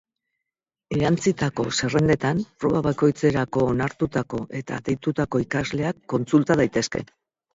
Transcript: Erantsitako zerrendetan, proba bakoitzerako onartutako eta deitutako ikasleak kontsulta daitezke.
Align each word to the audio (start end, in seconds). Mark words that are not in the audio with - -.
Erantsitako 0.95 1.65
zerrendetan, 1.79 2.39
proba 2.63 2.81
bakoitzerako 2.87 3.67
onartutako 3.73 4.41
eta 4.63 4.79
deitutako 4.89 5.43
ikasleak 5.45 6.03
kontsulta 6.15 6.57
daitezke. 6.63 7.05